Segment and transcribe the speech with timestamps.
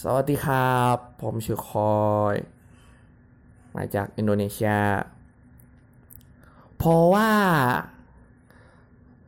[0.00, 2.36] สวัสดีครับผมชื่อคอย
[3.76, 4.74] มาจากอินโดนีเซีย
[6.78, 7.30] เพราะว่า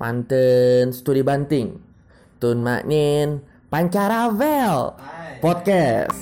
[0.01, 1.69] Pantun Studi Banting
[2.41, 3.29] Tun Maknin
[3.73, 4.97] Pancaravel
[5.45, 6.17] Podcast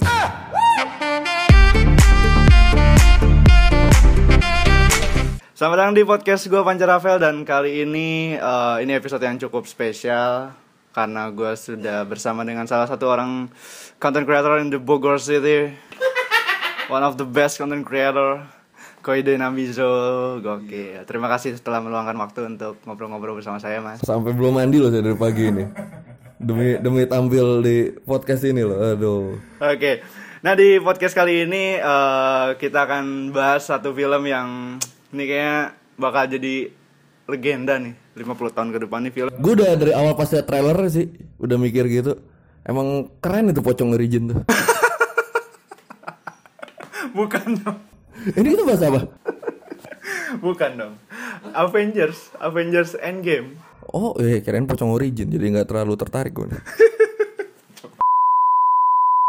[5.58, 9.66] Selamat datang di podcast gue Panca Rafael dan kali ini eh, ini episode yang cukup
[9.66, 10.54] spesial
[10.93, 13.49] karena gue sudah bersama dengan salah satu orang
[13.97, 15.73] content creator in the Bogor City,
[16.87, 18.45] one of the best content creator,
[19.01, 21.01] Koide Namizo, gokil.
[21.09, 24.05] Terima kasih telah meluangkan waktu untuk ngobrol-ngobrol bersama saya mas.
[24.05, 25.65] Sampai belum mandi loh saya dari pagi ini.
[26.37, 29.39] Demi demi tampil di podcast ini loh Aduh.
[29.63, 30.03] Oke,
[30.43, 34.77] nah di podcast kali ini eh, kita akan bahas satu film yang
[35.09, 36.82] ini kayaknya bakal jadi
[37.27, 39.31] legenda nih 50 tahun ke depan nih film.
[39.39, 41.07] Gue udah dari awal pas liat trailer sih
[41.39, 42.19] Udah mikir gitu
[42.63, 44.43] Emang keren itu pocong origin tuh
[47.17, 47.77] Bukan dong.
[48.33, 49.05] Ini kita bahas apa?
[50.41, 50.93] Bukan dong.
[51.53, 53.53] Avengers, Avengers Endgame.
[53.93, 56.49] Oh iya kirain pocong origin Jadi nggak terlalu tertarik gue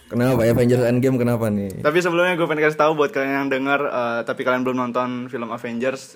[0.09, 1.83] Kenapa Avengers Endgame kenapa nih?
[1.83, 5.27] Tapi sebelumnya gue pengen kasih tahu buat kalian yang dengar eh, tapi kalian belum nonton
[5.27, 6.15] film Avengers,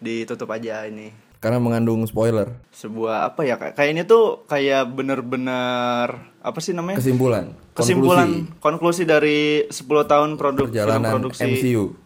[0.00, 1.12] ditutup aja ini.
[1.40, 7.00] Karena mengandung spoiler Sebuah apa ya kayak ini tuh kayak bener-bener apa sih namanya?
[7.00, 11.96] Kesimpulan Kesimpulan konklusi, dari 10 tahun produk film Perjalanan produksi MCU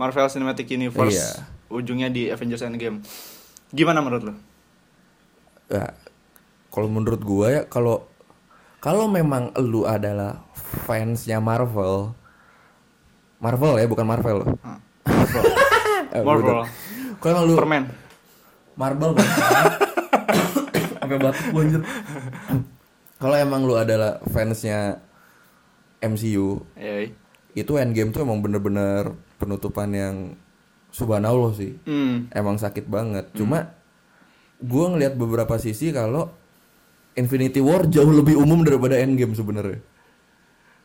[0.00, 1.12] Marvel Cinematic Universe.
[1.12, 1.28] Iya.
[1.68, 3.04] Ujungnya di Avengers Endgame.
[3.74, 4.34] Gimana menurut lo?
[5.68, 5.92] ya,
[6.72, 8.08] Kalau menurut gue ya Kalau
[8.80, 10.48] kalau memang lu adalah
[10.88, 12.16] fansnya Marvel
[13.36, 14.48] Marvel ya bukan Marvel loh
[15.04, 15.44] Marvel.
[16.12, 16.64] Eh, Marvel.
[17.18, 17.84] Kalau emang lu Permen.
[18.78, 19.26] Marvel kan?
[21.02, 21.82] Sampai batuk gua, anjir.
[23.18, 25.02] Kalau emang lu adalah fansnya
[25.98, 26.62] MCU,
[27.58, 30.16] itu Endgame tuh emang bener-bener penutupan yang
[30.94, 31.74] subhanallah sih.
[31.82, 32.30] Hmm.
[32.30, 33.34] Emang sakit banget.
[33.34, 33.74] Cuma
[34.62, 36.30] gua ngelihat beberapa sisi kalau
[37.18, 39.82] Infinity War jauh lebih umum daripada Endgame sebenarnya.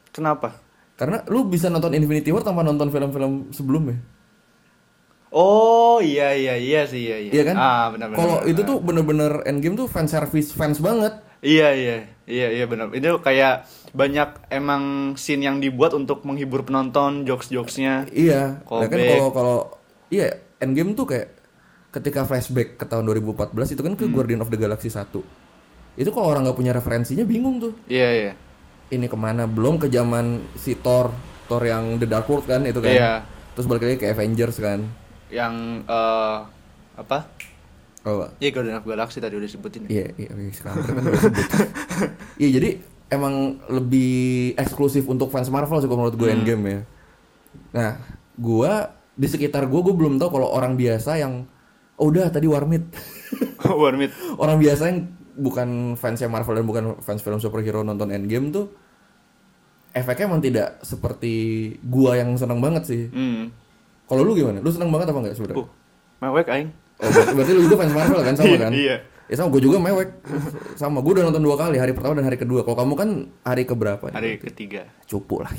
[0.10, 0.58] Kenapa?
[0.98, 4.02] Karena lu bisa nonton Infinity War tanpa nonton film-film sebelumnya.
[5.34, 7.32] Oh iya iya iya sih iya iya.
[7.34, 7.56] Iya kan?
[7.58, 8.20] Ah benar benar.
[8.22, 11.18] Kalau itu tuh bener-bener Endgame tuh fan service fans banget.
[11.42, 11.98] Iya iya
[12.30, 12.94] iya iya benar.
[12.94, 13.66] Itu kayak
[13.98, 18.14] banyak emang scene yang dibuat untuk menghibur penonton, jokes-jokesnya.
[18.14, 19.58] Iya, nah kan kalau kalau
[20.14, 21.34] iya Endgame tuh kayak
[21.94, 25.10] ketika flashback ke tahun 2014 itu kan ke Guardian of the Galaxy 1.
[25.98, 27.74] Itu kalau orang nggak punya referensinya bingung tuh.
[27.90, 28.32] Iya iya.
[28.94, 29.50] Ini ke mana?
[29.50, 31.10] Belum ke zaman si Thor,
[31.50, 32.94] Thor yang The Dark World kan itu kan.
[32.94, 33.14] Iya.
[33.58, 35.03] Terus balik lagi ke Avengers kan.
[35.34, 35.54] Yang
[35.90, 36.38] eh
[36.94, 37.18] apa?
[38.04, 39.88] Oh, Iya Guardian of Galaxy tadi udah sebutin.
[39.88, 40.76] iya, iya, iya sebut.
[42.42, 42.70] Iya, jadi
[43.08, 46.80] emang lebih eksklusif untuk fans Marvel sih menurut gue Endgame ya.
[47.72, 47.92] Nah,
[48.36, 51.48] gua di sekitar gua gue belum tahu kalau orang biasa yang
[51.96, 52.84] oh, udah tadi Warmit.
[53.82, 54.12] Warmit.
[54.44, 55.00] orang biasa yang
[55.40, 58.70] bukan fansnya Marvel dan bukan fans film superhero nonton Endgame tuh
[59.94, 61.34] efeknya emang tidak seperti
[61.86, 63.04] gua yang seneng banget sih.
[63.14, 63.54] Hmm.
[64.14, 64.58] Kalau lu gimana?
[64.58, 65.58] Lu seneng banget apa enggak sebenarnya?
[65.58, 65.68] Uh,
[66.22, 66.70] mewek aing.
[66.96, 68.72] Oh, ber- berarti lu juga fans Marvel kan sama kan?
[68.72, 68.96] Iya.
[69.24, 70.10] Ya sama gue juga mewek.
[70.76, 72.62] Sama gue udah nonton dua kali, hari pertama dan hari kedua.
[72.62, 73.10] Kalau kamu kan
[73.42, 74.06] hari keberapa?
[74.06, 74.14] nih?
[74.14, 74.82] Hari ketiga.
[75.04, 75.50] Cupu lah.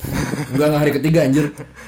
[0.48, 1.46] Enggak enggak hari ketiga anjir.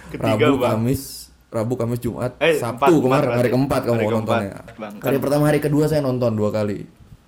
[0.08, 0.72] Ketiga, Rabu, Bang.
[0.82, 1.02] Kamis,
[1.46, 4.52] Rabu, Kamis, Jumat, Eh, Sabtu empat, kemarin empat hari keempat kamu Hari nontonnya.
[4.74, 4.94] Bang.
[4.98, 6.82] Hari pertama hari kedua saya nonton dua kali.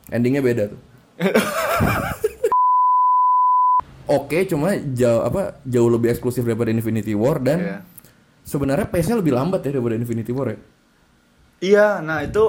[0.08, 0.80] Endingnya beda tuh.
[4.08, 7.76] Oke, cuma jauh apa jauh lebih eksklusif daripada Infinity War dan Iya.
[8.48, 10.58] Sebenarnya pace-nya lebih lambat ya daripada Infinity War ya.
[11.58, 12.40] Iya, nah itu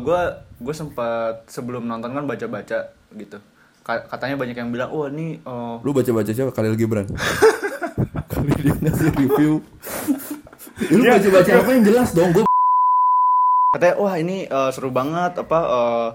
[0.00, 0.20] gue
[0.56, 3.38] gue sempat sebelum nonton kan baca-baca gitu.
[3.80, 6.50] Ka- Katanya banyak yang bilang, wah ini eh, Lu baca-baca siapa?
[6.50, 7.06] Khalil Gibran.
[8.32, 9.52] Kali dia ngasih review.
[10.80, 11.12] Ya, lu Iya.
[11.14, 12.32] baca-baca apa yang jelas dong?
[12.32, 12.44] Gue
[13.70, 16.08] katanya wah ini eh, seru banget apa eh,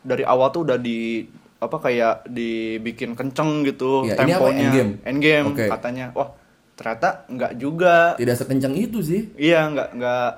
[0.00, 1.28] dari awal tuh udah di
[1.60, 4.64] apa kayak dibikin kenceng gitu Ya, ini apa, temponya.
[4.64, 4.90] Endgame?
[5.04, 5.66] Endgame, Oke.
[5.68, 6.06] katanya.
[6.16, 6.32] Wah
[6.80, 8.16] ternyata nggak juga.
[8.16, 9.28] tidak sekencang itu sih.
[9.36, 10.28] Iya nggak nggak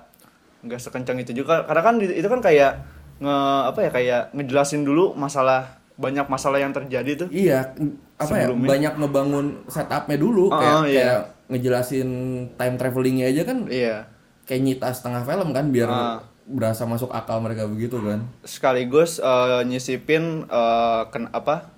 [0.62, 2.72] nggak sekencang itu juga karena kan itu kan kayak
[3.18, 3.36] nge
[3.70, 7.28] apa ya kayak ngejelasin dulu masalah banyak masalah yang terjadi tuh.
[7.28, 7.78] Iya,
[8.16, 8.50] apa ya?
[8.50, 10.98] Banyak ngebangun setupnya dulu, Oh, kayak, iya.
[10.98, 12.08] kayak ngejelasin
[12.52, 14.08] time travelingnya aja kan Iya.
[14.42, 16.18] kayak nyita setengah film kan biar Ah.
[16.42, 18.26] berasa masuk akal mereka begitu kan.
[18.42, 21.70] sekaligus eh, nyisipin eh, ken apa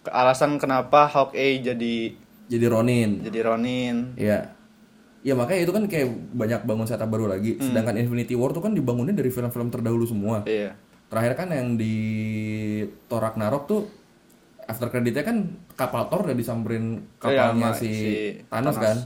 [0.00, 2.16] ke- alasan kenapa Hawkeye jadi
[2.52, 3.10] Jadi Ronin.
[3.24, 3.96] jadi Ronin.
[4.20, 4.52] Iya.
[5.22, 7.56] Ya makanya itu kan kayak banyak bangun setup baru lagi.
[7.56, 7.72] Hmm.
[7.72, 10.44] Sedangkan Infinity War tuh kan dibangunnya dari film-film terdahulu semua.
[10.44, 10.76] Iya.
[11.08, 11.94] Terakhir kan yang di
[13.08, 13.80] Thor Ragnarok tuh
[14.68, 15.36] after creditnya kan
[15.78, 18.10] kapal Thor udah disamperin Iya, kapalnya sama si, si
[18.50, 18.78] Thanos, Thanos.
[18.78, 18.96] kan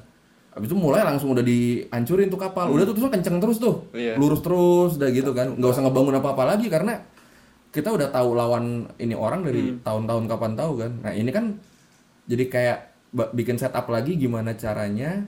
[0.56, 2.72] Habis itu mulai langsung udah dihancurin tuh kapal.
[2.72, 3.92] Udah tuh terus kenceng terus tuh.
[3.92, 4.16] Iya.
[4.16, 5.52] Lurus terus udah gitu kan.
[5.52, 6.96] nggak usah ngebangun apa-apa lagi karena
[7.69, 10.92] kita udah tahu lawan ini orang dari tahun-tahun kapan tahu kan.
[11.04, 11.60] Nah, ini kan
[12.25, 12.78] jadi kayak
[13.32, 15.24] bikin setup lagi gimana caranya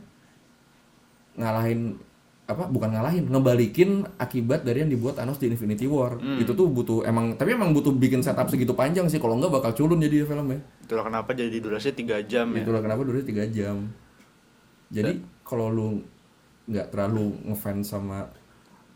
[1.34, 1.96] ngalahin
[2.44, 7.04] apa bukan ngalahin ngebalikin akibat dari yang dibuat Thanos di Infinity War itu tuh butuh
[7.04, 10.64] emang tapi emang butuh bikin setup segitu panjang sih kalau nggak bakal culun jadi filmnya
[10.80, 12.64] Itulah kenapa jadi durasinya 3 jam ya.
[12.64, 13.92] itulah kenapa dulu tiga jam
[14.88, 15.88] jadi kalau lu
[16.66, 18.28] nggak terlalu ngefans sama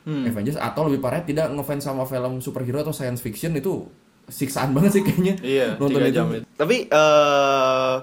[0.02, 0.26] Hmm.
[0.26, 3.86] Avengers atau lebih parah tidak ngefans sama film superhero atau science fiction itu
[4.26, 6.42] siksaan banget sih kayaknya Iya, nonton 3 itu jam itu.
[6.58, 7.94] Tapi eh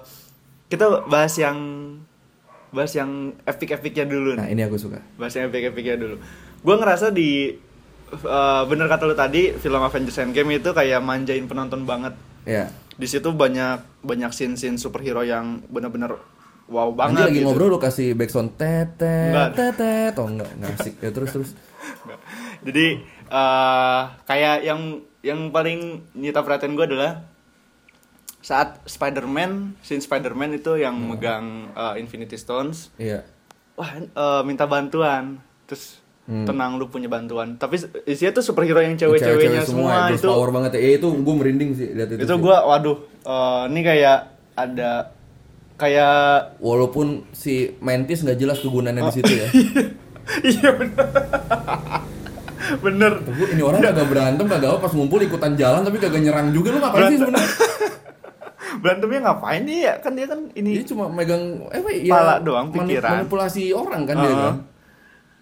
[0.69, 1.57] kita bahas yang
[2.69, 4.39] bahas yang epic-epicnya dulu nih.
[4.39, 6.21] nah ini aku suka Bahas yang epic-epicnya dulu.
[6.61, 7.57] Gua ngerasa di
[8.09, 12.13] eh, bener kata lu tadi film Avengers Endgame itu kayak manjain penonton banget.
[12.45, 16.13] ya Di situ banyak banyak scene-scene superhero yang bener-bener
[16.67, 17.25] wow banget.
[17.25, 17.49] lagi gitu.
[17.49, 21.49] ngobrol lu kasih backsound tetet tetet oh enggak enggak asik ya terus terus
[22.59, 24.81] Jadi eh kayak yang
[25.19, 27.25] yang paling nyita perhatian gue adalah
[28.39, 31.07] saat Spider-Man, scene Spider-Man itu yang Hmm.
[31.11, 33.23] megang eh, Infinity Stones, iya.
[33.73, 36.45] Wah eh, minta bantuan, terus Hmm.
[36.45, 37.55] tenang lu punya bantuan.
[37.55, 37.75] Tapi
[38.05, 40.77] isinya tuh superhero yang cewek-ceweknya semua, ya, itu power banget.
[40.77, 40.79] Ya.
[40.79, 44.19] Eh, itu gue merinding sih lihat itu itu gue waduh eh, ini kayak
[44.53, 45.09] ada
[45.73, 49.47] kayak walaupun si Mantis nggak jelas kegunaannya di situ ya.
[50.29, 51.05] Iya bener.
[52.77, 53.11] Bener.
[53.25, 56.69] Gua, ini orang kagak berantem kagak apa pas ngumpul ikutan jalan tapi kagak nyerang juga.
[56.69, 57.49] Lu ngapain sih sebenarnya
[58.77, 59.93] berantemnya ngapain dia ya?
[59.97, 63.09] kan dia kan ini dia cuma megang eh ya Pala doang, pikiran.
[63.19, 64.45] manipulasi orang kan dia Uh-huh.
[64.45, 64.57] kan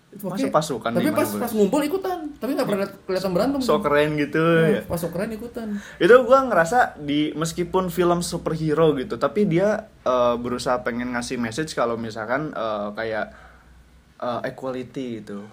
[0.07, 4.15] Itu Masa pasukan tapi pas pas ngumpul ikutan tapi nggak pernah kelihatan berantem so keren
[4.15, 4.81] gitu Nah, ya.
[4.81, 9.67] pas keren ikutan itu gua ngerasa di meskipun film superhero gitu tapi dia
[10.01, 13.35] eh, berusaha pengen ngasih message kalau misalkan eh, kayak
[14.17, 15.43] eh, equality gitu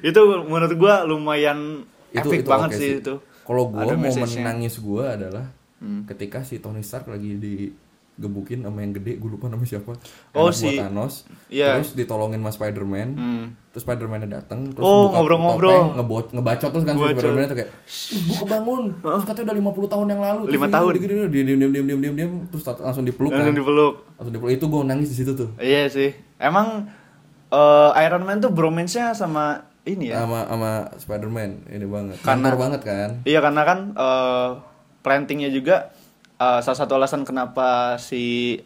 [0.00, 4.44] itu menurut gua lumayan epic banget oke sih itu kalau gue Ada momen message-nya.
[4.46, 5.44] nangis gue adalah
[5.80, 6.04] Hmm.
[6.04, 9.96] ketika si Tony Stark lagi digebukin sama yang gede gue lupa nama siapa.
[10.30, 11.14] Oh, Anak si- Thanos.
[11.48, 11.74] Iya.
[11.74, 13.08] terus ditolongin sama Spider-Man.
[13.14, 13.44] Hmm.
[13.70, 15.94] terus Spider-Man datang terus Oh, ngobrol-ngobrol.
[15.94, 17.02] ngebot ngebacot terus kan si.
[17.06, 17.70] Spider-Man itu kayak
[18.12, 18.82] "Ih, gua kebangun.
[18.98, 20.40] Terus katanya udah 50 tahun yang lalu.
[20.50, 20.90] Lima tahun.
[20.92, 23.56] dia diem diem diem diem diem diem terus langsung dipeluk langsung kan.
[23.56, 23.94] dipeluk.
[24.14, 24.52] Langsung dipeluk.
[24.52, 25.48] Itu gue nangis di situ tuh.
[25.56, 26.10] Iya sih.
[26.36, 26.90] Emang
[27.48, 30.20] eh, Iron Man tuh bromance-nya sama ini ya?
[30.20, 32.20] Sama sama Spider-Man ini banget.
[32.20, 33.10] Karena- kantor banget kan?
[33.24, 34.50] Iya karena kan eh,
[35.00, 35.90] plantingnya juga
[36.36, 38.56] eh, salah satu alasan kenapa si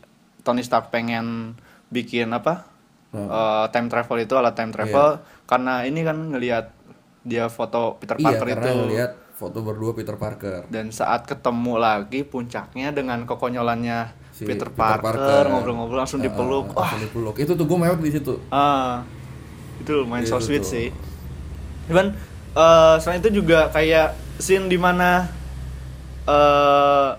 [0.41, 1.55] Tony Stark pengen
[1.89, 2.67] bikin apa
[3.13, 6.73] eh, time travel itu alat time travel karena ini kan ngelihat
[7.21, 8.81] dia foto Peter iya Parker karena itu.
[8.83, 10.63] ngeliat foto berdua Peter Parker.
[10.69, 15.47] Dan saat ketemu lagi puncaknya dengan kekonyolannya Si Peter, Peter Parker.
[15.49, 16.71] Ngobrol-ngobrol langsung Ah, dipeluk.
[16.71, 16.87] wah.
[16.87, 17.35] langsung dipeluk.
[17.37, 18.39] Itu tuh gue mewek di situ.
[18.49, 19.03] Ah.
[19.79, 20.71] Itu lumayan so Itu sweet tuh.
[20.71, 20.87] sih.
[21.87, 22.15] Cuman
[22.55, 25.27] eh, selain itu juga kayak scene di mana
[26.25, 27.11] eh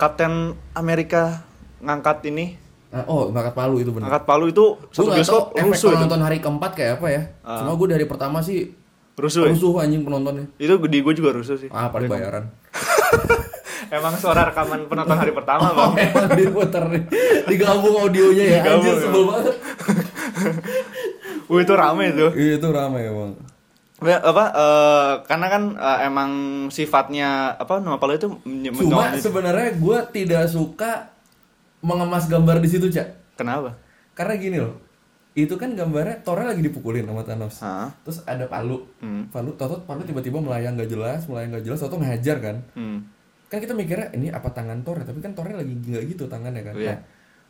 [0.00, 1.44] Kapten Amerika
[1.84, 2.56] ngangkat ini.
[2.90, 4.08] Ah, oh ngangkat palu itu bener.
[4.08, 5.96] Ngangkat palu itu satu bioskop efek rusuh itu.
[6.00, 7.22] penonton hari keempat kayak apa ya.
[7.44, 8.72] Cuma gue dari pertama sih
[9.20, 9.52] rusuh ya?
[9.52, 10.48] rusuh anjing penontonnya.
[10.56, 11.68] Itu di gue juga rusuh sih.
[11.68, 12.48] Ah paling bayaran.
[13.96, 15.92] Emang suara rekaman penonton hari pertama bang.
[15.98, 17.02] emang diputer nih.
[17.50, 18.56] Digabung audionya ya.
[18.62, 19.00] Digabung, anjir ya.
[19.02, 19.54] sebel banget.
[21.50, 23.46] Wih itu rame tuh iya itu ramai emang Ya,
[24.02, 26.30] apa eh, karena kan eh, emang
[26.68, 28.28] sifatnya apa nama palu itu
[28.74, 31.12] cuma sebenarnya gue tidak suka
[31.80, 33.76] mengemas gambar di situ cak kenapa
[34.12, 34.76] karena gini loh
[35.30, 37.88] itu kan gambarnya Thor lagi dipukulin sama Thanos Hah?
[38.02, 39.28] terus ada palu Hmm.
[39.28, 43.04] palu tau palu tiba-tiba melayang gak jelas melayang gak jelas atau ngehajar kan Hmm.
[43.46, 45.04] kan kita mikirnya ini apa tangan Thor ya?
[45.04, 46.88] tapi kan Thornya lagi nggak gitu tangannya kan Iya.
[46.90, 46.98] nah,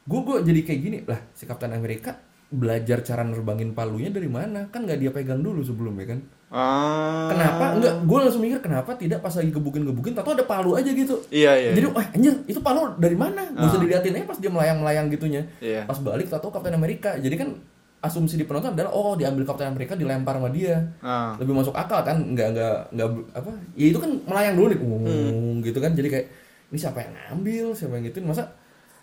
[0.02, 2.14] gue gue jadi kayak gini lah si Kapten Amerika
[2.50, 7.30] belajar cara nerbangin palunya dari mana kan nggak dia pegang dulu sebelumnya kan Ah.
[7.30, 10.90] kenapa enggak gue langsung mikir kenapa tidak pas lagi gebukin gebukin tato ada palu aja
[10.90, 11.70] gitu Iya iya.
[11.72, 15.06] jadi wah anjir itu palu dari mana gak usah diliatin aja pas dia melayang melayang
[15.08, 15.86] gitunya Iya.
[15.86, 17.54] pas balik tato Kapten Amerika jadi kan
[18.00, 21.38] asumsi di penonton adalah oh diambil Kapten Amerika dilempar sama dia Ah.
[21.38, 25.54] lebih masuk akal kan nggak nggak nggak apa ya itu kan melayang dulu nih Hmm.
[25.60, 26.26] gitu kan jadi kayak
[26.66, 28.42] ini siapa yang ngambil siapa yang gituin masa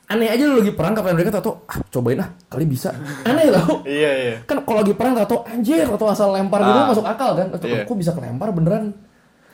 [0.08, 3.84] aneh aja lu lagi perang Kapten Amerika tato ah cobain ah kali bisa aneh tau
[3.84, 4.36] Iya iya.
[4.42, 6.88] kan kalau lagi perang tato anjir atau asal lempar gitu Ah.
[6.88, 7.84] masuk akal kan Atau, Iya.
[7.84, 8.96] kok bisa kelempar beneran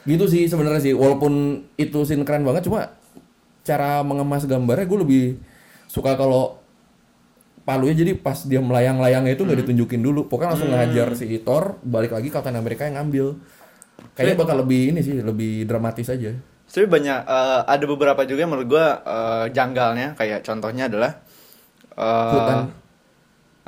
[0.04, 1.34] gitu sih sebenarnya sih walaupun
[1.74, 2.94] itu scene keren banget cuma
[3.62, 5.24] cara mengemas gambarnya gue lebih
[5.88, 6.60] suka kalau
[7.64, 9.64] palunya jadi pas dia melayang-layangnya itu nggak Hmm.
[9.66, 13.40] ditunjukin dulu pokoknya langsung ngehajar si Thor balik lagi Captain America yang ngambil
[14.14, 16.36] kayaknya bakal lebih ini sih lebih dramatis aja
[16.74, 21.22] Tapi banyak eh, ada beberapa juga yang menurut gua eh, janggalnya kayak contohnya adalah
[21.94, 22.58] eh, Hutan.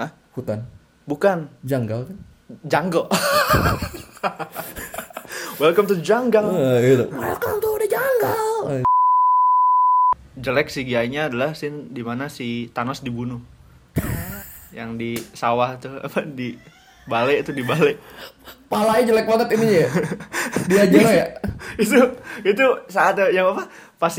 [0.02, 0.10] Hah?
[0.34, 0.60] Hutan.
[1.06, 2.18] Bukan, Janggal kan?
[2.66, 3.06] Django.
[5.62, 6.50] Welcome to Jungle.
[6.50, 7.06] Eh, gitu.
[7.14, 8.82] Welcome to the jungle.
[10.42, 13.38] Jelek CGI-nya adalah scene di mana si Thanos dibunuh.
[14.78, 16.58] yang di sawah tuh apa di
[17.06, 17.98] balik itu di balik.
[18.66, 19.90] Palanya jelek banget ininya ya.
[20.66, 21.26] Diajar ya.
[21.84, 21.98] itu
[22.42, 24.16] itu saat yang apa pas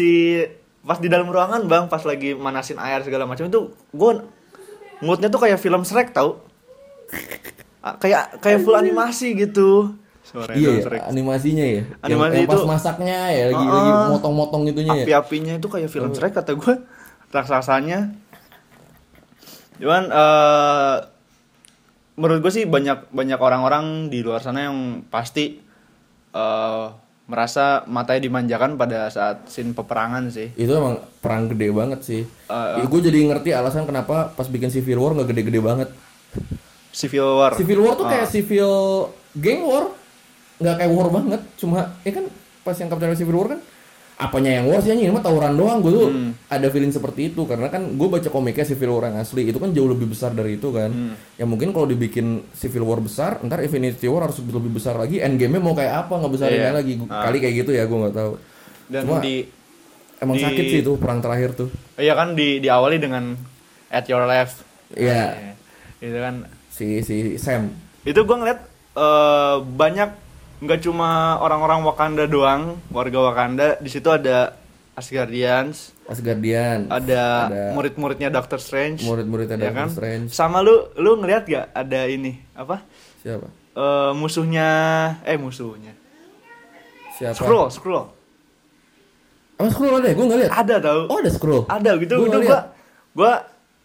[0.81, 4.13] pas di dalam ruangan bang pas lagi manasin air segala macam itu gue
[4.99, 6.43] moodnya tuh kayak film Shrek tau
[7.81, 11.83] Ah, kayak kayak full animasi gitu suara Iya, ya, animasinya ya.
[12.03, 15.05] Animasi yang, yang pas masaknya ya lagi Ah, lagi motong-motong itunya ya.
[15.07, 16.75] api-apinya itu kayak film Shrek kata gue
[17.31, 18.11] raksasanya
[19.77, 20.95] cuman eh
[22.17, 25.61] menurut gue sih banyak banyak orang-orang di luar sana yang pasti
[26.33, 26.87] eh
[27.27, 32.23] merasa matanya dimanjakan pada saat scene peperangan sih Itu emang perang gede banget sih.
[32.23, 35.91] Eh, gue jadi ngerti alasan kenapa pas bikin Civil War nggak gede-gede banget.
[36.91, 38.11] Civil War Civil War tuh Ah.
[38.15, 38.71] kayak Civil
[39.35, 39.91] Gang War,
[40.57, 41.41] nggak kayak war banget.
[41.59, 42.25] Cuma ya kan
[42.63, 43.61] pas yang Captain Civil War kan
[44.17, 46.33] apanya yang sih anjing, ini mah tawuran doang gue tuh Hmm.
[46.49, 49.71] ada feeling seperti itu karena kan gue baca komiknya Civil War yang asli itu kan
[49.71, 51.13] jauh lebih besar dari itu kan Hmm.
[51.35, 55.61] ya mungkin kalau dibikin Civil War besar ntar Infinity War harus lebih besar lagi Endgame-nya
[55.61, 56.75] mau kayak apa nggak besarinnya Iya.
[56.75, 57.23] lagi Gua- Ah.
[57.23, 58.33] kali kayak gitu ya gue nggak tahu
[58.89, 59.35] dan Cuma- di
[60.17, 63.37] emang Di- sakit sih itu perang terakhir tuh iya kan di diawali dengan
[63.89, 65.23] at your left Iya.
[65.35, 65.55] Eh,
[66.03, 66.35] itu kan
[66.69, 67.69] si si Sam
[68.03, 70.11] itu gue ngeliat eh, banyak
[70.67, 71.09] nggak cuma
[71.39, 74.53] orang-orang Wakanda doang warga Wakanda di situ ada
[74.93, 79.89] Asgardians Asgardian ada, Ada- murid-muridnya Doctor Strange murid-muridnya ya Doctor kan?
[79.89, 82.83] Strange sama lu lu ngeliat gak ada ini apa
[83.19, 84.69] siapa Eh, musuhnya
[85.23, 85.93] eh musuhnya
[87.13, 88.05] siapa Skrull Skrull
[89.55, 90.15] Emang scroll ada ya?
[90.15, 90.53] Gue nggak lihat.
[90.55, 91.63] ada tau Oh ada scroll.
[91.67, 92.65] ada gitu Gua itu nggak gua lihat.
[93.13, 93.33] gua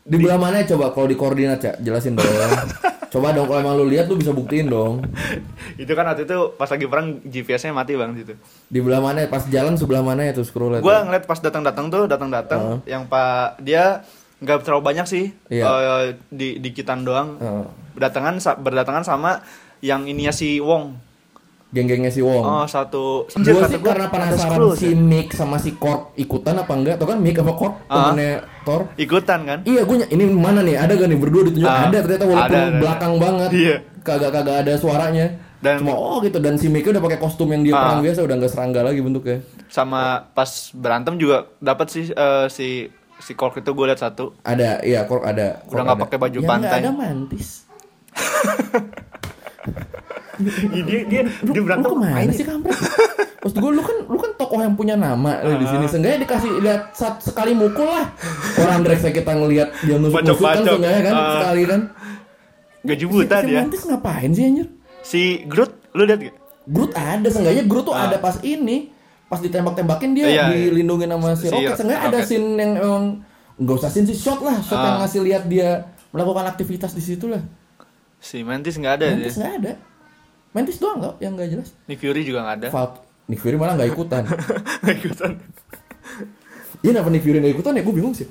[0.01, 1.73] Di belah mana ya coba kalau di koordinat ya?
[1.77, 2.27] Jelasin dong.
[3.11, 5.03] coba dong kalau emang lu lihat lu bisa buktiin dong.
[5.83, 8.33] itu kan waktu itu pas lagi perang GPS-nya mati bang situ
[8.65, 9.21] Di belah mana?
[9.21, 9.27] ya?
[9.27, 13.59] Pas jalan sebelah mana ya tuh scroll gue ngeliat pas datang-datang tuh datang-datang yang pak
[13.59, 14.07] dia
[14.39, 15.63] nggak terlalu banyak sih Iya.
[15.67, 17.65] eh, di dikitan doang Heeh.
[17.93, 19.43] berdatangan berdatangan sama
[19.79, 20.95] yang ininya si Wong
[21.71, 22.41] Geng-gengnya si Wong.
[22.41, 24.91] oh satu gue sih gua, karena ada penasaran si.
[24.91, 26.95] Mick sama si Korg ikutan apa enggak?
[26.95, 28.11] Tuh kan Mick sama Korg Ah.
[28.11, 28.85] temennya Thor.
[28.95, 30.75] ikutan kan Iya, gue ini mana nih?
[30.75, 31.65] Ada gak nih berdua ditunjuk?
[31.65, 32.77] Ah, ada ternyata walaupun ada, ada, ada.
[32.77, 33.49] belakang banget.
[33.51, 33.75] Iya.
[34.01, 35.25] Kagak-kagak ada suaranya.
[35.57, 37.87] Dan- Cuma oh gitu dan si Mick udah pakai kostum yang dia Ah.
[37.87, 39.37] perang biasa udah nggak serangga lagi bentuknya.
[39.67, 44.81] sama pas berantem juga dapat sih eh, si si Kork itu gue liat satu Ada,
[44.81, 45.61] iya Korg ada.
[45.63, 46.03] Korg Udah nggak ada.
[46.03, 46.67] pakai baju Ya, pantai.
[46.67, 47.47] nggak ada mantis.
[50.39, 52.77] Ih, dia dia Lu, dia berantem lu ke mana sih kampret?
[53.41, 55.69] Maksud gue lu kan lu kan tokoh yang punya nama eh, di Ah.
[55.69, 55.85] sini.
[55.87, 58.05] Seenggaknya dikasih lihat sat, sekali mukul lah.
[58.55, 60.75] Orang saya kita ngelihat dia nusuk-nusuk kan Bacok-bacok.
[60.77, 61.31] seenggaknya kan Ah.
[61.35, 61.81] sekali kan.
[62.81, 64.67] gaji Si, buta si dia mantis ngapain sih anjir?
[65.01, 66.35] si Groot lu liat gak
[66.65, 68.05] Groot ada, seenggaknya Groot tuh Ah.
[68.05, 68.89] ada pas ini.
[69.25, 70.67] Pas ditembak-tembakin dia Iya, iya.
[70.67, 71.75] dilindungin sama si Si Rocket.
[71.75, 73.05] Seenggaknya ada scene yang emang
[73.55, 74.99] nggak usah scene sih shot lah, shot yang Ah.
[75.01, 75.69] ngasih lihat dia
[76.09, 77.41] melakukan aktivitas di situ lah.
[78.19, 79.71] si Mantis nggak ada Mantis dia nggak ada.
[80.51, 81.69] Mantis doang nggak yang nggak jelas.
[81.85, 82.91] Nick Fury juga nggak ada Falk,
[83.25, 84.23] Nick Fury malah nggak ikutan.
[84.81, 85.31] Nggak ikutan
[86.81, 87.81] Iya kenapa Nick Fury nggak ikutan ya?
[87.81, 88.27] Gue bingung sih.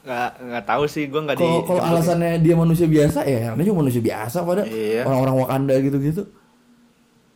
[0.00, 3.78] nggak nggak tahu sih gue nggak di Kalau alasannya dia manusia biasa ya, karena juga
[3.78, 5.04] manusia biasa pada Iya.
[5.04, 6.24] orang-orang Wakanda gitu-gitu.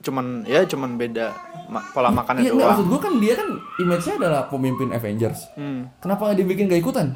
[0.01, 1.33] cuman ya cuman beda
[1.67, 3.49] ma- pola makannya Iya nggak maksud doang gue kan dia kan
[3.79, 5.49] image-nya adalah pemimpin Avengers.
[5.55, 5.81] hmm.
[5.99, 7.07] Kenapa nggak dibikin gak ikutan?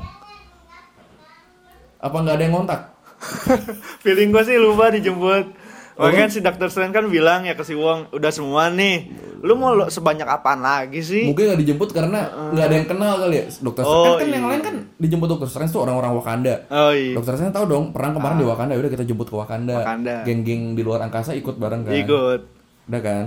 [1.99, 2.81] Apa nggak ada yang ngontak?
[4.03, 5.58] feeling gue sih lupa dijemput
[5.99, 6.69] Makanya si Dr.
[6.69, 10.59] Strange kan bilang ya ke si Wong udah semua nih lu mau lo sebanyak apaan
[10.59, 13.45] lagi sih Mungkin nggak dijemput karena nggak ada yang kenal kali ya.
[13.61, 14.50] Dokter Oh, Strange kan, kan yang iya.
[14.50, 16.55] lain kan dijemput Dokter Strange tuh orang-orang Wakanda.
[16.69, 19.75] oh iya Dokter Strange tahu dong perang kemarin di Wakanda, udah kita jemput ke Wakanda.
[19.76, 20.17] Wakanda.
[20.23, 21.93] Geng-geng di luar angkasa ikut bareng kan.
[21.93, 22.40] ikut
[22.87, 23.25] Udah kan?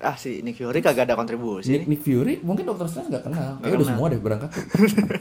[0.00, 3.50] ah si Nick Fury kagak ada kontribusi Nick, Nick Fury mungkin Dokter Strange nggak kenal.
[3.58, 4.50] Kayaknya udah semua deh berangkat.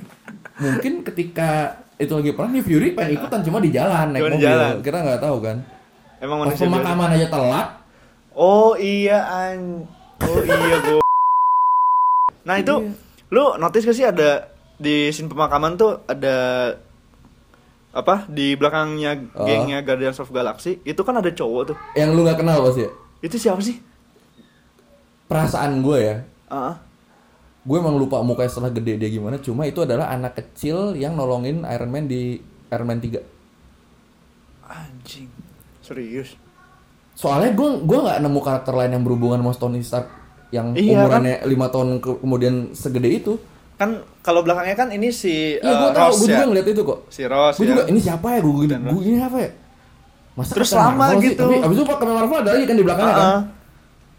[0.62, 1.50] mungkin ketika
[1.98, 4.43] itu lagi perang Nick Fury pengen ikutan cuma di jalan naik Cuma mobil.
[4.43, 4.74] jalan.
[4.79, 5.57] Kita nggak tahu kan.
[6.21, 7.67] Emang Pas manusia biasa pemakaman aja telat.
[8.31, 9.59] oh iya an
[10.21, 11.03] oh iya gua
[12.41, 12.93] nah itu Iya.
[13.29, 16.35] lu notice gak sih ada di scene pemakaman tuh ada
[17.91, 19.43] apa di belakangnya Oh.
[19.43, 22.91] gengnya Guardians of Galaxy itu kan ada cowok tuh Yang lu nggak kenal pasti ya.
[23.19, 23.77] itu siapa sih
[25.23, 26.15] Perasaan gue ya.
[26.45, 26.75] Ah,
[27.61, 29.37] Gue emang lupa mukanya setelah gede dia gimana.
[29.37, 32.35] Cuma itu adalah anak kecil yang nolongin Iron Man di
[32.67, 33.15] Iron Man 3.
[34.67, 35.31] anjing
[35.91, 36.29] serius
[37.12, 40.07] Soalnya gue gua nggak nemu karakter lain yang berhubungan sama Tony Stark
[40.50, 43.33] yang Iya, umurannya lima tahun ke- kemudian segede itu.
[43.74, 43.89] Kan
[44.21, 46.31] kalau belakangnya kan ini si Iya, gue eh, tahu, Ross gue ya.
[46.33, 47.00] juga ngeliat itu kok.
[47.07, 47.71] Si Ross Gue ya.
[47.71, 48.39] juga ini siapa ya?
[48.39, 49.50] Gue gini, gue ini apa ya?
[50.31, 51.27] Masa Terus lama Marvel sih?
[51.29, 51.43] gitu.
[51.43, 53.27] Tapi abis itu Captain Marvel ada lagi kan di belakangnya kan.
[53.27, 53.41] Heeh.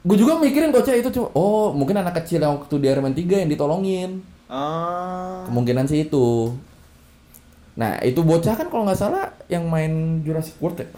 [0.03, 1.29] Gue juga mikirin bocah itu coba.
[1.33, 4.11] Oh, mungkin anak kecil yang waktu di Iron Man 3 yang ditolongin.
[4.47, 5.43] Ah.
[5.45, 6.53] Kemungkinan sih itu.
[7.73, 10.89] Nah, itu bocah kan kalau nggak salah yang main Jurassic World ya.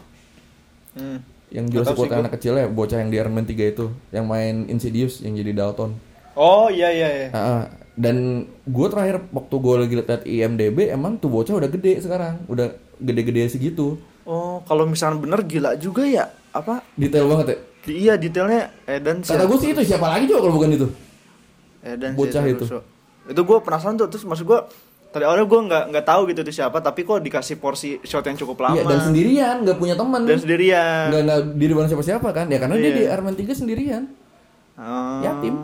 [0.94, 1.18] Hmm.
[1.54, 3.86] Yang Jurassic World sih yang anak kecil ya, bocah yang di Iron Man 3 itu,
[4.10, 5.94] yang main Insidious yang jadi Dalton.
[6.34, 7.28] Oh iya iya iya.
[7.30, 12.42] Ah, dan gue terakhir waktu gue lagi lihat IMDb emang tuh bocah udah gede sekarang,
[12.50, 14.02] udah gede-gede segitu.
[14.26, 16.26] Oh, kalau misalnya bener gila juga ya.
[16.50, 16.82] Apa?
[16.98, 17.58] Detail banget ya.
[17.84, 19.30] Di- iya detailnya Eden sih.
[19.36, 20.88] Kata gue sih itu siapa lagi coba kalau bukan itu?
[21.84, 22.64] Eden bocah itu.
[23.30, 24.60] Itu gue penasaran tuh terus maksud gue
[25.14, 28.34] tadi awalnya gue nggak nggak tahu gitu itu siapa tapi kok dikasih porsi shot yang
[28.34, 30.26] cukup lama Iya dan sendirian, nggak punya teman.
[30.26, 32.46] Dan sendirian Nggak nggak di depan siapa-siapa kan?
[32.50, 32.98] Ya karena dia Iya.
[32.98, 34.02] di Iron Man 3 sendirian.
[34.74, 35.22] Ah.
[35.22, 35.54] Yatim.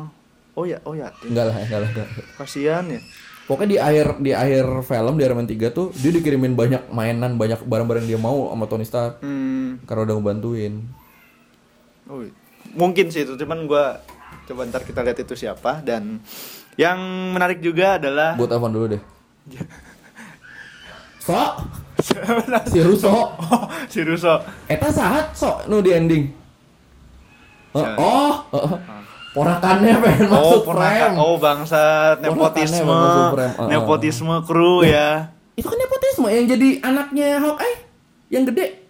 [0.54, 1.90] oh ya oh yatim Enggak lah, enggak lah.
[2.38, 3.02] kasihan ya
[3.50, 7.34] Pokoknya di akhir di akhir film di Iron Man 3 tuh dia dikirimin banyak mainan,
[7.34, 9.82] banyak barang-barang yang dia mau sama Tony Stark hmm.
[9.90, 10.74] karena udah ngebantuin.
[12.06, 12.30] oh, iya.
[12.70, 13.84] mungkin sih itu cuman gue
[14.46, 16.22] coba ntar kita lihat itu siapa dan
[16.78, 16.98] yang
[17.34, 19.02] menarik juga adalah Gue telepon dulu deh.
[21.26, 21.52] Sok,
[22.72, 26.24] si Russo, oh, si Russo eta saat sok nu di ending.
[27.70, 28.70] Oh, oh, oh,
[29.30, 31.14] porakannya pengen oh masuk frame.
[31.20, 32.88] oh bangsat nepotisme.
[32.88, 33.68] Oh, oh.
[33.70, 37.76] nepotisme kru ya Itu kan nepotisme yang jadi anaknya Hawkeye
[38.32, 38.80] yang gede.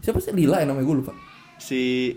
[0.00, 1.12] Siapa sih Lila ya namanya gue lupa.
[1.62, 2.10] si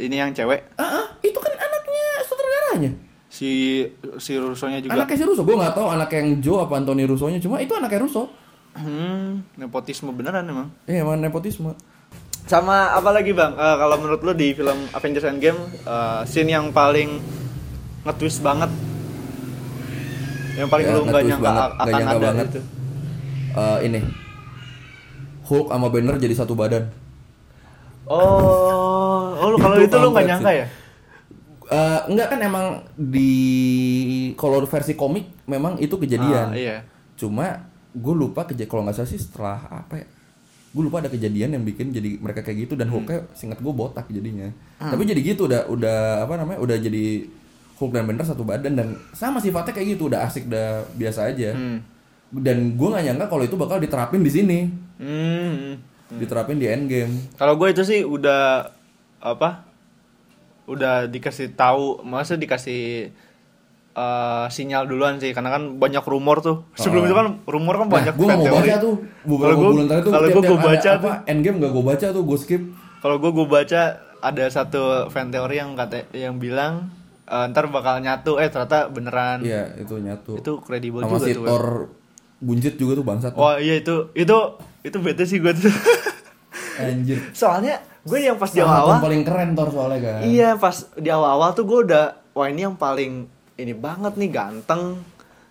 [0.00, 2.90] ini yang cewek Ah, ah, itu kan anaknya sutradaranya.
[3.36, 3.84] Si
[4.16, 7.36] si Russo-nya juga Anaknya si Russo, gue nggak tahu anak yang Joe apa Anthony Russo-nya,
[7.36, 8.32] cuma itu anaknya Russo.
[8.72, 11.76] hmm, nepotisme beneran emang Iya, emang nepotisme.
[12.46, 13.52] Sama apa lagi bang?
[13.52, 17.20] Eh, kalau menurut lo di film Avengers Endgame, eh, scene yang paling
[18.04, 18.70] nge-twist banget,
[20.54, 22.46] yang paling Ya, lo nggak nyangka banget, akan nyangka ada banget.
[22.48, 22.60] itu.
[23.56, 24.00] Eh, ini
[25.42, 26.84] Hulk sama Banner jadi satu badan.
[28.06, 30.60] Oh, oh lu- kalau Itu itu lo nggak nyangka sih.
[30.62, 30.66] ya?
[31.66, 33.32] Eh, enggak kan emang di
[34.38, 36.54] kalau versi komik memang itu kejadian.
[36.54, 36.76] Ah, iya.
[37.18, 40.06] Cuma gue lupa kejadian kalau nggak salah sih setelah apa ya?
[40.70, 43.02] Gue lupa ada kejadian yang bikin jadi mereka kayak gitu dan Hmm.
[43.02, 44.46] Hulknya singkat gue botak jadinya.
[44.78, 46.62] Tapi jadi gitu udah udah apa namanya?
[46.62, 47.26] Udah jadi
[47.76, 51.50] Hulk dan Banner satu badan dan sama sifatnya kayak gitu udah asik udah biasa aja.
[51.50, 51.82] Hmm.
[52.30, 54.58] Dan gue nggak nyangka kalau itu bakal diterapin di sini,
[54.96, 55.76] Hmm.
[56.14, 57.34] diterapin di Endgame.
[57.34, 58.70] Kalau gue itu sih udah
[59.18, 59.66] apa?
[60.66, 63.14] Udah dikasih tahu, masa dikasih
[63.92, 66.68] eh, sinyal duluan sih, karena kan banyak rumor tuh.
[66.74, 67.06] Sebelum Oh.
[67.06, 70.04] itu kan rumor kan banyak nah, gue mau baca tuh beberapa Kalau gua- bulan terakhir
[70.04, 72.62] tuh kalau gue gue ada baca apa, tuh Endgame gak gue baca tuh gue skip.
[72.98, 73.82] Kalau gue gue baca
[74.18, 76.92] ada satu fan teori yang kata yang bilang
[77.24, 79.40] eh, ntar bakal nyatu eh ternyata beneran.
[79.40, 80.32] Iya itu nyatu.
[80.36, 81.66] Itu kredibel juga si tuh Thor
[82.36, 83.40] buncit juga tuh bangsat tuh.
[83.40, 84.36] wah iya itu itu
[84.82, 85.72] itu bete sih gue tuh.
[86.76, 87.16] Anjir.
[87.32, 90.76] Soalnya gue yang pas di Salah awal satu paling keren Thor soalnya kan iya pas
[90.94, 94.82] di awal awal tuh gue udah wah ini yang paling ini banget nih ganteng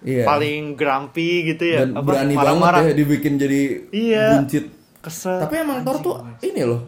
[0.06, 0.22] Iya.
[0.22, 2.86] paling grumpy gitu ya dan apa, berani marah-marah.
[2.86, 4.26] banget ya dibikin jadi Iya.
[4.38, 4.66] buncit
[5.02, 6.16] kesel tapi emang Thor tuh
[6.46, 6.82] ini loh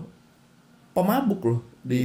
[0.94, 2.04] pemabuk loh di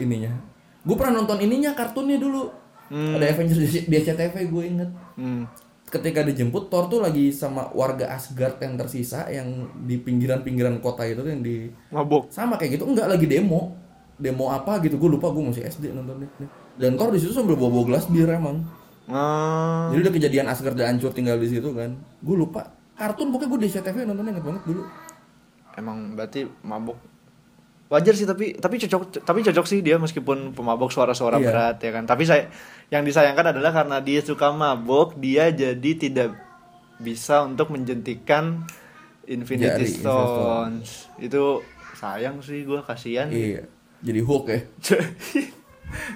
[0.00, 0.32] ininya
[0.80, 2.48] gue pernah nonton ininya kartunnya dulu
[2.90, 5.42] ada Avengers di, di SCTV gue inget hmm.
[5.90, 11.26] Ketika dijemput Thor tuh lagi sama warga Asgard yang tersisa yang di pinggiran-pinggiran kota itu
[11.26, 13.74] yang di mabuk sama kayak gitu enggak lagi demo.
[14.20, 16.28] Demo apa gitu gue lupa gue masih SD nontonnya
[16.76, 18.62] dan Thor di situ sambil bawa bawa gelas bir emang.
[19.10, 19.90] Ah.
[19.90, 21.98] jadi udah kejadian Asgard udah hancur tinggal di situ kan.
[22.22, 22.70] Gue lupa.
[22.94, 24.82] Kartun pokoknya gue di CTV nontonnya inget banget dulu.
[25.74, 26.96] Emang berarti mabuk
[27.90, 31.46] wajar sih tapi tapi cocok tapi cocok sih dia meskipun pemabuk suara-suara Iya.
[31.50, 32.06] berat ya kan.
[32.06, 32.46] Tapi saya
[32.88, 36.38] yang disayangkan adalah karena dia suka mabuk dia jadi tidak
[37.02, 38.62] bisa untuk menjentikan
[39.26, 41.10] Infinity Jari, Stones.
[41.18, 41.66] Itu
[41.98, 43.26] sayang sih gue kasihan.
[43.26, 43.66] Iya
[44.00, 44.60] jadi Hulk ya.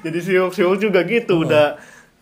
[0.06, 1.74] Jadi si Hulk, si Hulk juga gitu udah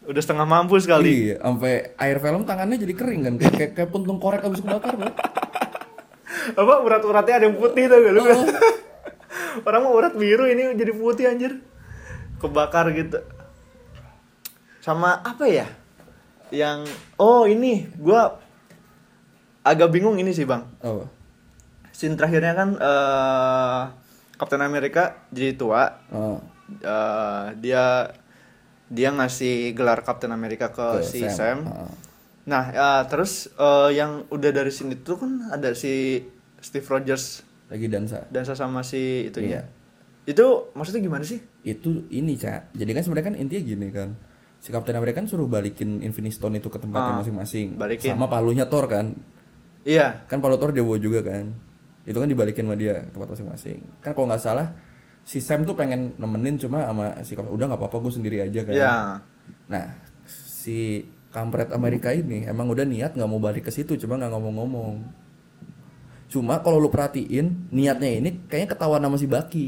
[0.09, 1.29] udah setengah mampu sekali.
[1.31, 4.97] Iya sampai air film tangannya jadi kering kan kayak kayak, puntung korek abis kebakar
[6.61, 8.23] apa urat-uratnya ada yang putih tuh gak lu
[9.67, 11.61] orang mau urat biru ini jadi putih anjir.
[12.41, 13.21] Kebakar gitu.
[14.81, 15.67] Sama apa ya?
[16.51, 17.87] Yang oh ini.
[18.01, 18.41] Gua
[19.63, 20.65] agak bingung ini sih bang.
[20.83, 21.23] Apa
[21.93, 23.83] scene terakhirnya kan eh
[24.35, 25.87] Captain America jadi tua.
[26.11, 26.41] Oh,
[26.73, 28.09] Eh, dia
[28.89, 31.85] dia ngasih gelar Captain America ke, ke si Sam, Ah.
[32.49, 36.25] Nah, eh, terus eh, yang udah dari sini tuh kan ada si
[36.65, 39.65] Steve Rogers lagi dansa dansa sama si itunya.
[39.65, 39.81] Iya.
[40.23, 41.43] Itu maksudnya gimana sih?
[41.65, 42.77] Itu ini, Cak.
[42.77, 44.15] Jadi kan sebenarnya kan intinya gini kan.
[44.63, 47.75] Si Captain America kan suruh balikin Infinity Stone itu ke tempatnya Ah, masing-masing.
[47.75, 48.15] balikin.
[48.15, 49.11] Sama palunya Thor kan.
[49.83, 50.23] Iya.
[50.31, 51.51] Kan palu Thor dia bawa juga kan.
[52.07, 53.83] Itu kan dibalikin sama dia ke tempat masing-masing.
[53.99, 54.71] Kan kalau nggak salah
[55.27, 58.61] si Sam tuh pengen nemenin cuma sama si Captain udah nggak apa-apa gue sendiri aja
[58.63, 58.75] kan.
[58.79, 58.95] Iya.
[59.67, 59.87] Nah,
[60.27, 61.03] si
[61.35, 65.03] kampret Amerika ini emang udah niat nggak mau balik ke situ, cuma nggak ngomong-ngomong.
[66.33, 69.67] Cuma kalau lu perhatiin niatnya ini kayaknya ketahuan sama si Baki.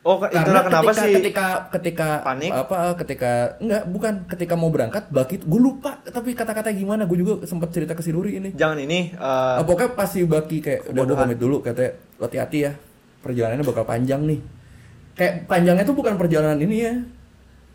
[0.00, 1.14] Oh, itulah kenapa ketika, sih?
[1.20, 2.48] ketika ketika Panik?
[2.48, 7.44] apa ketika enggak bukan ketika mau berangkat Baki gue lupa tapi kata-kata gimana gue juga
[7.44, 8.50] sempat cerita ke si Ruri ini.
[8.56, 12.58] Jangan ini Ah, pokoknya pas si Baki kayak udah gue pamit dulu katanya "Lo hati-hati
[12.64, 12.72] ya
[13.20, 14.40] perjalanannya bakal panjang nih.
[15.16, 16.94] Kayak panjangnya tuh bukan perjalanan ini ya.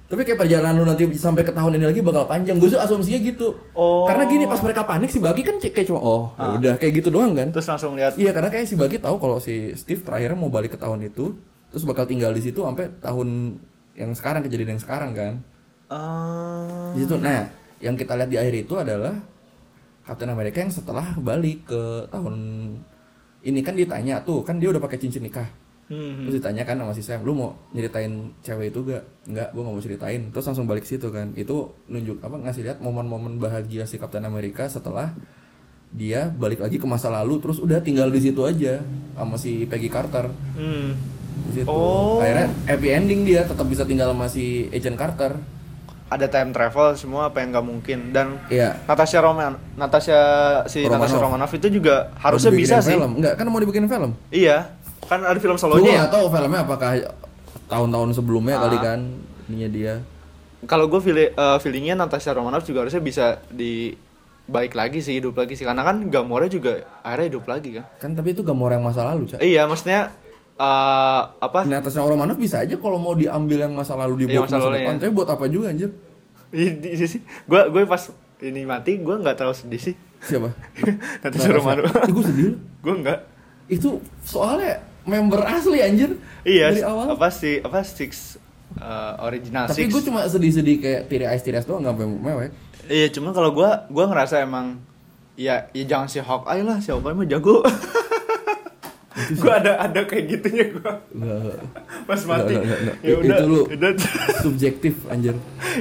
[0.05, 2.61] Tapi kayak perjalanan lu nanti sampai ke tahun ini lagi bakal panjang.
[2.61, 3.57] Gue asumsinya gitu.
[3.73, 4.05] Oh.
[4.05, 7.09] Karena gini pas mereka panik si Baki kan kayak cuma oh ya udah kayak gitu
[7.09, 7.49] doang kan.
[7.49, 10.77] terus langsung lihat Iya karena kayak si Bagi tahu kalau si Steve terakhirnya mau balik
[10.77, 11.33] ke tahun itu
[11.73, 13.57] terus bakal tinggal di situ sampai tahun
[13.97, 15.33] yang sekarang kejadian yang sekarang kan.
[15.89, 17.15] eh, Di situ.
[17.17, 17.49] Nah,
[17.81, 19.13] yang kita lihat di akhir itu adalah
[20.05, 21.81] Captain America yang setelah balik ke
[22.13, 22.35] tahun
[23.41, 25.45] ini kan ditanya tuh, kan dia udah pakai cincin nikah.
[25.91, 29.03] Hmm, Terus ditanya kan sama si Sam, lu mau nyeritain cewek itu gak?
[29.29, 30.21] Enggak, gua gak mau ceritain.
[30.33, 31.33] Terus langsung balik situ kan.
[31.37, 35.13] Itu nunjuk apa ngasih lihat momen-momen bahagia si Captain America setelah
[35.95, 38.83] dia balik lagi ke masa lalu terus udah tinggal di situ aja
[39.15, 40.89] sama si Peggy Carter hmm.
[41.47, 41.71] di situ.
[41.71, 42.19] Oh.
[42.19, 45.39] Akhirnya happy ending dia tetap bisa tinggal sama si Agent Carter.
[46.05, 48.77] ada time travel semua apa yang nggak mungkin dan Iya.
[48.85, 50.19] Natasha Roman Natasha
[50.69, 51.01] si Romanov.
[51.01, 53.17] Natasha Romanoff itu juga harusnya bisa sih Film.
[53.17, 54.13] Enggak, kan mau dibikin film.
[54.29, 54.69] iya
[55.05, 56.91] kan ada film Gue solonya ya tahu filmnya apakah
[57.65, 58.61] tahun-tahun sebelumnya Ah.
[58.63, 58.99] kali kan
[59.45, 59.93] ininya dia.
[60.63, 63.93] kalau gue feeling, eh, feelingnya Natasha Romanoff juga harusnya bisa di
[64.45, 68.11] baik lagi sih hidup lagi sih karena kan Gamora juga akhirnya hidup lagi kan Kan
[68.13, 69.39] tapi itu gambar yang masa lalu, Cak.
[69.39, 70.09] iya maksudnya
[70.55, 74.37] eh, apa Nah, atasnya Romanov bisa aja kalau mau diambil yang masa lalu Iya, dibawa
[74.39, 74.89] ke masa masa lalu, depan.
[74.91, 74.99] ya.
[74.99, 75.89] Tapi buat apa juga anjir?
[76.47, 78.01] Ini sih gue gue pas
[78.39, 80.49] ini mati gue nggak terlalu sedih sih Siapa?
[81.21, 82.51] Natasha Romanoff gue sedih.
[82.79, 83.19] gue nggak
[83.67, 86.17] Itu soalnya member asli anjir.
[86.43, 87.13] iya Dari awal.
[87.13, 88.35] apa sih apa six
[88.75, 92.49] eh, original Tapi gue cuma sedih-sedih kayak tiri ice tiri ice doang nggak mewek.
[92.85, 94.77] Iya, cuma kalau gua gua ngerasa emang
[95.33, 97.65] ya ya jangan si Hawkeye lah, si Hawkeye mah jago.
[99.35, 101.55] gua ada ada kayak gitunya gua Nggak,
[102.03, 102.53] pas mati.
[102.53, 102.95] nggak, nggak.
[103.01, 103.61] Ya udah, Itu lu
[104.39, 105.33] subjektif anjir.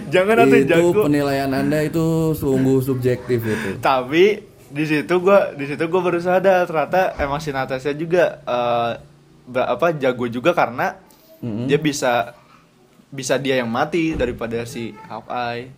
[0.06, 1.02] jangan nanti itu jago.
[1.02, 3.70] penilaian anda itu sungguh subjektif itu.
[3.80, 4.24] Tapi
[4.70, 9.12] di situ gua di situ gua baru sadar ternyata emang si Natasha juga eh, ba-
[9.52, 10.96] apa jago juga karena
[11.44, 11.68] Mm-mm.
[11.68, 12.32] dia bisa
[13.14, 15.70] bisa dia yang mati daripada si Hawkeye.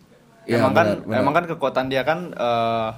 [0.46, 1.18] Iya, emang kan benar, benar.
[1.20, 2.88] emang kan kekuatan dia kan eh,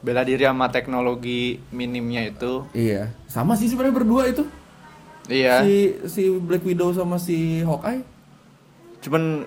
[0.00, 2.64] bela diri sama teknologi minimnya itu.
[2.72, 4.48] Iya, sama sih sebenarnya berdua itu.
[5.28, 5.62] Iya.
[5.62, 5.74] Si
[6.08, 8.02] si Black Widow sama si Hawkeye.
[9.04, 9.44] Cuman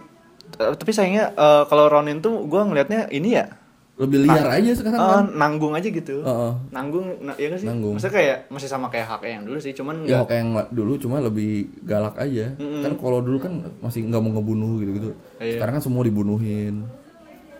[0.62, 3.61] eh, tapi sayangnya eh, kalau Ronin tuh gua ngelihatnya ini ya
[4.02, 5.26] Lebih liar aja sekarang eh, kan.
[5.32, 6.16] nanggung aja gitu.
[6.20, 6.52] Heeh.
[6.70, 7.68] Nanggung, na- ya nggak sih?
[7.70, 7.94] Nanggung.
[7.94, 10.20] Maksudnya kayak masih sama kayak hak yang dulu sih, cuman Ya.
[10.20, 12.50] Hawkeye yang dulu cuma lebih galak aja.
[12.56, 12.82] Mm-mm.
[12.82, 15.10] Kan kalau dulu kan masih nggak mau ngebunuh gitu-gitu.
[15.38, 15.56] Iya.
[15.56, 16.90] Sekarang kan semua dibunuhin.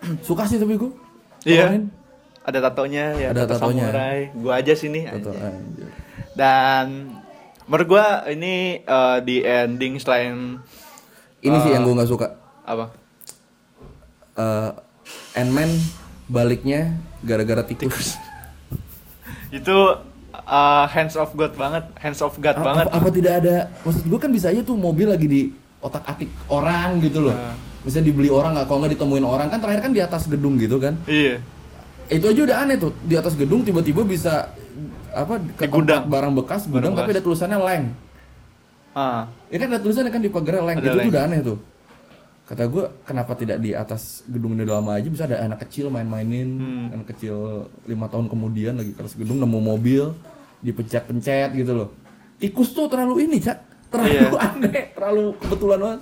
[0.26, 0.90] Suka sih tapi gue.
[1.44, 1.78] Iya.
[2.42, 3.86] Ada tatonya ya, Ada tato tatonya.
[3.86, 4.20] samurai.
[4.34, 5.06] Gua aja sini.
[5.06, 5.46] Atau anjay.
[5.48, 5.88] anjir.
[6.32, 6.86] Dan
[7.64, 10.58] menurut gua ini eh, di ending selain
[11.38, 12.34] Ini sih Eh, yang gue nggak suka.
[12.62, 12.90] apa?
[14.32, 14.70] Eh
[15.34, 15.70] Ant-Man
[16.26, 18.14] baliknya gara-gara tikus.
[19.52, 19.76] Itu
[20.32, 22.86] eh, hands of God banget, hands of God A- banget.
[22.88, 23.56] Apa, apa tidak ada?
[23.82, 25.40] Maksud gue kan bisa aja tuh mobil lagi di
[25.78, 27.36] otak atik orang gitu loh.
[27.82, 28.66] Bisa dibeli orang nggak?
[28.66, 30.94] Kalau nggak ditemuin orang kan terakhir kan di atas gedung gitu kan?
[31.04, 31.42] Iya.
[32.06, 34.52] Itu aja udah aneh tuh di atas gedung tiba-tiba bisa
[35.12, 36.08] apa ke Di gudang.
[36.08, 37.16] barang bekas gudang Barang tapi bekas.
[37.18, 37.84] ada tulisannya leng.
[38.92, 39.24] Ah.
[39.48, 40.76] Ya kan ada tulisannya kan di pagar leng.
[40.78, 41.58] Ada itu tuh udah aneh tuh.
[42.52, 45.88] Kata gue kenapa tidak di atas gedung ini udah lama aja bisa ada anak kecil
[45.88, 46.86] main-mainin Hmm.
[46.92, 50.12] anak kecil lima tahun kemudian lagi ke atas gedung nemu mobil
[50.60, 51.88] dipencet-pencet gitu loh.
[52.36, 54.28] Tikus tuh terlalu ini cak terlalu Iya.
[54.46, 56.00] aneh terlalu kebetulan banget.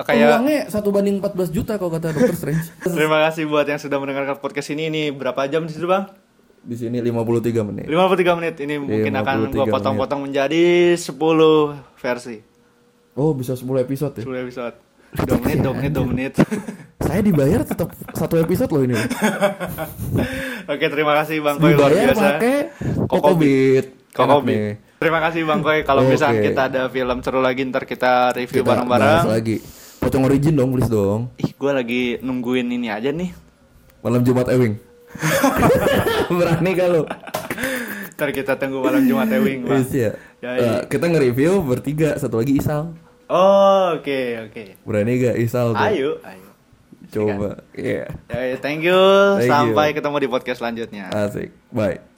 [0.00, 2.66] Kayak Peluangnya satu banding 14 juta kalau kata Dokter Strange.
[2.98, 4.88] Terima kasih buat yang sudah mendengarkan podcast ini.
[4.88, 6.10] Ini berapa jam di situ, Bang?
[6.58, 7.86] Di sini 53 menit.
[7.86, 8.54] 53 menit.
[8.58, 11.14] Ini mungkin akan 53 gua potong-potong menjadi 10
[11.94, 12.36] versi.
[13.14, 14.24] Oh, bisa 10 episode ya.
[14.26, 14.74] 10 episode.
[15.10, 16.32] 2 menit, 2 menit, 2 menit.
[17.08, 18.92] Saya dibayar tetap satu episode loh ini.
[20.68, 22.36] Oke, terima kasih Bang Koy luar biasa.
[22.36, 22.56] pakai
[23.06, 23.86] Kokobit.
[24.12, 24.76] Kokobit.
[24.98, 25.80] Terima kasih Bang Koy.
[25.82, 26.12] Kalau Oke.
[26.12, 29.24] misalnya kita ada film seru lagi ntar kita review bareng-bareng.
[29.26, 29.56] lagi.
[29.98, 31.32] Pocong origin dong, please dong.
[31.36, 33.32] Ih, gue lagi nungguin ini aja nih.
[33.98, 34.76] Malam Jumat Ewing.
[36.30, 37.02] Berani lo?
[38.14, 39.80] Ntar kita tunggu malam Jumat Ewing, Bang.
[39.80, 40.10] Yes, ya.
[40.38, 40.74] Ya, Eh, iya.
[40.84, 42.94] kita nge-review bertiga, satu lagi Isal.
[43.28, 44.64] Oh, oke, oke.
[44.88, 45.84] Berani gak Isal tuh?
[45.84, 46.48] Ayo, ayo.
[47.08, 47.64] Coba.
[47.72, 48.08] Iya.
[48.28, 48.96] Ya, thank you.
[49.40, 49.52] Thank you.
[49.52, 51.08] Sampai ketemu di podcast selanjutnya.
[51.12, 51.52] Asik.
[51.72, 52.17] Bye.